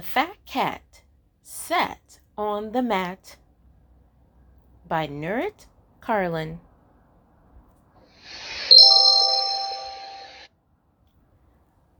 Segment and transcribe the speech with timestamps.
[0.00, 1.02] The Fat Cat
[1.42, 3.36] Sat on the Mat
[4.88, 5.66] by Nurit
[6.00, 6.60] Karlin.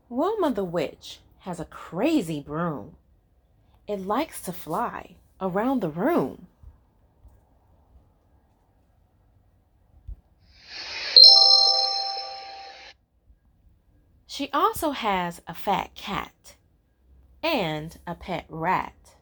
[0.09, 2.97] Wilma the Witch has a crazy broom.
[3.87, 6.47] It likes to fly around the room.
[14.27, 16.57] She also has a fat cat
[17.43, 19.17] and a pet rat.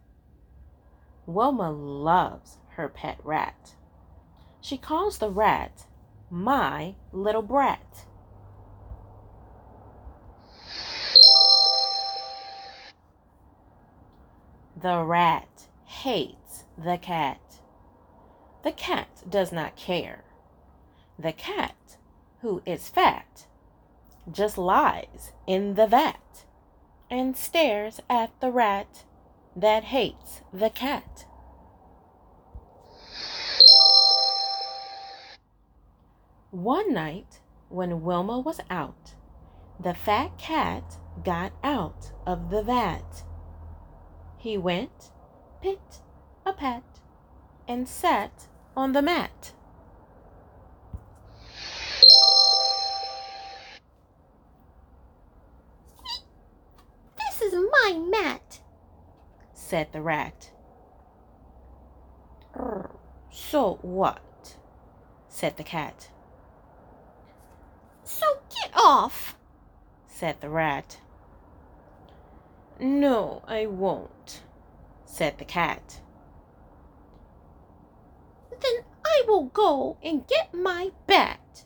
[1.27, 3.75] Wilma loves her pet rat.
[4.61, 5.87] She calls the rat
[6.31, 8.07] my little brat.
[14.81, 17.41] The rat hates the cat.
[18.63, 20.25] The cat does not care.
[21.19, 21.97] The cat,
[22.43, 23.47] who is fat,
[24.31, 26.45] just lies in the vat
[27.11, 29.05] and stares at the rat
[29.57, 31.27] that hates the cat.
[36.51, 39.15] One night, when Wilma was out,
[39.79, 43.25] the fat cat got out of the vat.
[44.39, 45.11] He went,
[45.61, 46.01] pit
[46.47, 46.85] a pat,
[47.67, 49.53] and sat on the mat.
[57.19, 58.61] This is my mat,
[59.53, 60.51] said the rat.
[62.55, 62.91] "Er,
[63.31, 64.57] So what?
[65.29, 66.11] said the cat.
[68.05, 69.37] so get off.
[70.07, 71.01] said the rat.
[72.81, 74.43] No, I won't,
[75.05, 76.01] said the cat.
[78.51, 81.65] Then I will go and get my bat.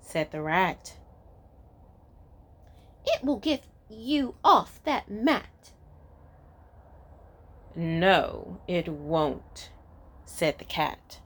[0.00, 0.94] said the rat.
[3.06, 5.72] It will get you off that mat.
[7.76, 9.70] No, it won't,
[10.24, 11.20] said the cat.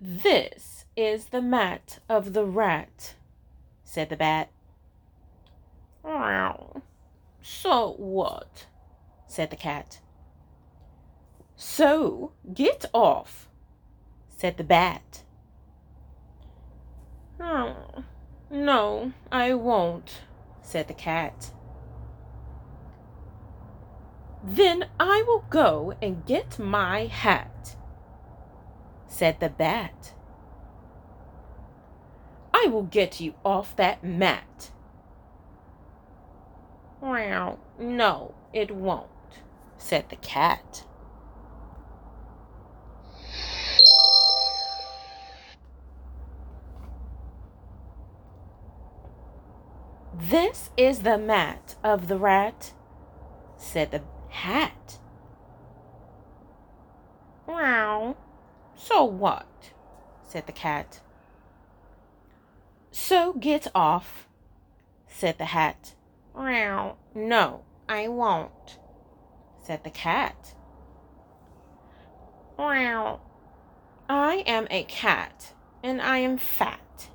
[0.00, 3.14] This is the mat of the rat,
[3.84, 4.50] said the bat.
[7.42, 8.66] So what?
[9.32, 9.98] Said the cat.
[11.56, 13.48] So get off,
[14.28, 15.22] said the bat.
[17.40, 18.04] Oh,
[18.50, 20.20] no, I won't,
[20.60, 21.50] said the cat.
[24.44, 27.76] Then I will go and get my hat,
[29.06, 30.12] said the bat.
[32.52, 34.72] I will get you off that mat.
[37.00, 39.08] Well, no, it won't,
[39.82, 40.84] said the cat.
[50.14, 52.72] This is the mat of the rat,
[53.56, 54.98] said the hat.
[57.46, 58.16] Well,
[58.76, 59.72] so what?
[60.22, 61.00] said the cat.
[62.92, 64.28] So get off,
[65.06, 65.94] said the hat.
[66.34, 68.78] Well, no, I won't,
[69.62, 70.54] said the cat.
[72.58, 73.20] Well,
[74.08, 77.08] I am a cat, and I am fat.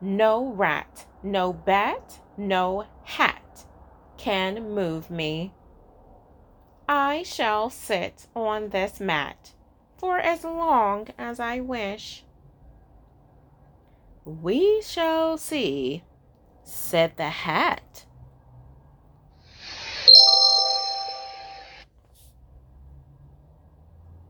[0.00, 3.66] No rat, no bat, no hat
[4.16, 5.52] can move me.
[6.88, 9.52] I shall sit on this mat
[9.96, 12.24] for as long as I wish.
[14.24, 16.04] We shall see,
[16.64, 17.91] said the hat.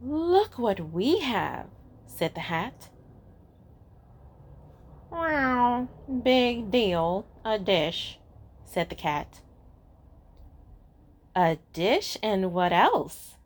[0.05, 1.67] Look what we have,
[2.07, 2.89] said the hat.
[5.11, 5.89] Well,
[6.25, 8.19] big deal, a dish,
[8.65, 9.43] said the cat.
[11.37, 13.37] A dish and what else?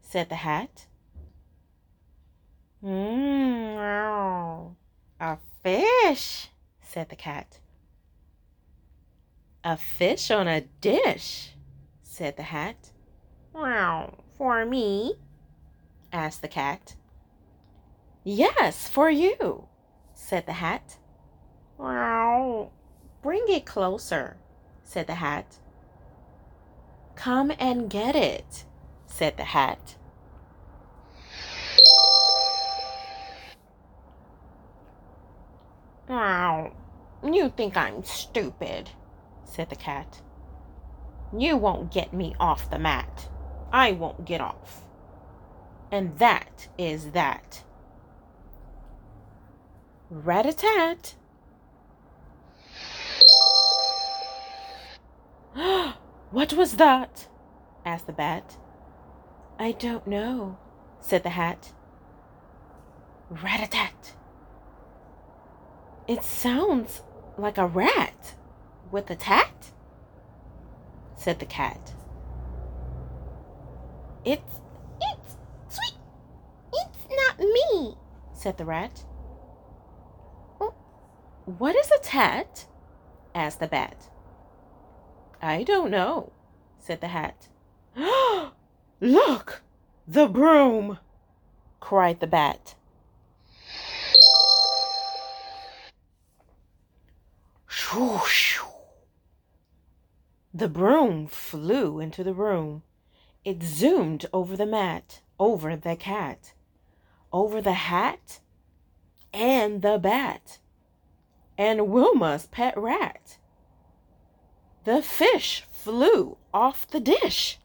[0.00, 0.86] said the hat.
[2.82, 4.74] Mmm, wow,
[5.20, 6.48] a fish,
[6.80, 7.58] said the cat.
[9.62, 11.50] A fish on a dish,
[12.02, 12.90] said the hat.
[13.52, 15.16] Wow, for me?
[16.12, 16.96] Asked the cat.
[18.24, 19.66] Yes, for you,
[20.14, 20.98] said the hat.
[21.78, 22.70] Wow,
[23.22, 24.36] bring it closer,
[24.84, 25.58] said the hat.
[27.14, 28.64] Come and get it,
[29.06, 29.96] said the hat.
[36.08, 36.72] Wow,
[37.24, 38.90] you think I'm stupid,
[39.44, 40.20] said the cat.
[41.36, 43.28] You won't get me off the mat.
[43.72, 44.84] I won't get off.
[45.90, 47.62] And that is that.
[50.10, 51.14] Rat a tat.
[56.30, 57.28] what was that?
[57.84, 58.56] asked the bat.
[59.58, 60.58] I don't know,
[61.00, 61.72] said the hat.
[63.28, 64.14] Rat a tat.
[66.08, 67.02] It sounds
[67.38, 68.34] like a rat
[68.90, 69.70] with a tat,
[71.16, 71.92] said the cat.
[74.24, 74.60] It's,
[75.68, 75.98] sweet,
[76.72, 77.94] it's not me,
[78.40, 79.04] said the rat.
[81.44, 82.66] What is a tat?
[83.34, 84.08] asked the bat.
[85.42, 86.32] I don't know,
[86.78, 87.48] said the hat.
[89.00, 89.62] Look,
[90.08, 90.98] the broom,
[91.80, 92.76] cried the bat.
[97.68, 98.20] Shoo,
[100.54, 102.84] The broom flew into the room.
[103.44, 106.54] It zoomed over the mat, over the cat,
[107.32, 108.40] over the hat,
[109.32, 110.58] and the bat
[111.60, 113.36] and Wilma's pet rat.
[114.84, 117.58] The fish flew off the dish.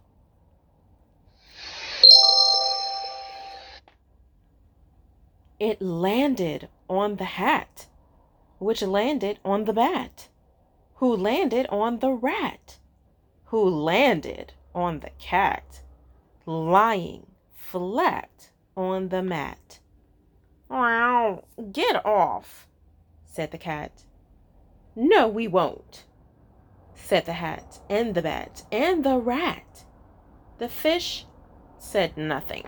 [5.62, 7.88] It landed on the hat,
[8.60, 10.28] which landed on the bat,
[10.96, 12.80] who landed on the rat,
[13.46, 15.84] who landed on the cat,
[16.46, 19.80] lying flat on the mat.
[20.70, 22.68] Wow, get off,
[23.24, 24.04] said the cat.
[24.96, 26.06] No, we won't,
[26.94, 29.86] said the hat, and the bat, and the rat.
[30.58, 31.26] The fish
[31.78, 32.64] said nothing.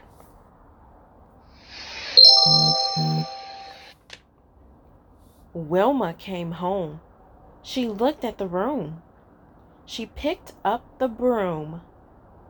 [5.54, 7.02] Wilma came home.
[7.64, 9.02] She looked at the room.
[9.86, 11.82] She picked up the broom.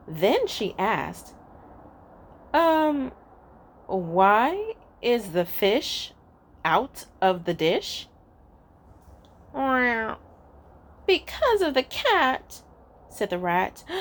[0.07, 1.33] Then she asked,
[2.53, 3.11] Um,
[3.87, 6.13] why is the fish
[6.63, 8.07] out of the dish?
[11.07, 12.61] Because of the cat,
[13.09, 13.83] said the rat.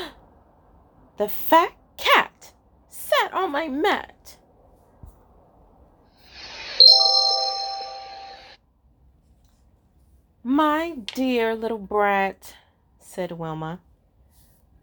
[1.19, 2.53] The fat cat
[2.91, 4.37] sat on my mat.
[10.43, 12.55] My dear little brat,
[13.01, 13.81] said Wilma,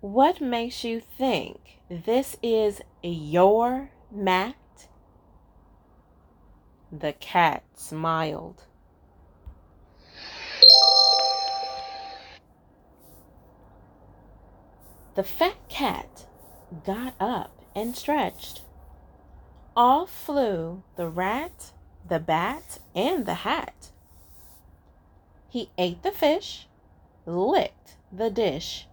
[0.01, 4.55] what makes you think this is your mat?
[6.95, 8.65] The cat smiled.
[15.15, 16.27] The fat cat
[16.85, 18.61] got up and stretched.
[19.75, 21.71] Off flew the rat,
[22.07, 23.89] the bat, and the hat.
[25.49, 26.67] He ate the fish,
[27.25, 28.87] licked the dish,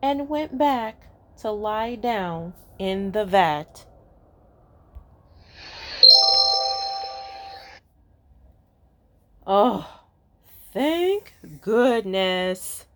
[0.00, 1.06] and went back
[1.42, 3.84] to lie down in the vat.
[9.54, 9.86] Oh,
[10.72, 12.86] thank goodness,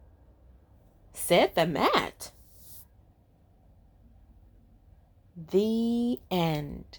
[1.12, 2.30] said the mat.
[5.36, 6.98] The end.